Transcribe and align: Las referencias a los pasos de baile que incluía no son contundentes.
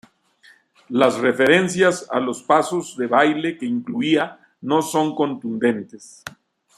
Las 0.89 1.19
referencias 1.19 2.07
a 2.09 2.19
los 2.19 2.41
pasos 2.41 2.97
de 2.97 3.05
baile 3.05 3.55
que 3.55 3.67
incluía 3.67 4.39
no 4.61 4.81
son 4.81 5.13
contundentes. 5.13 6.23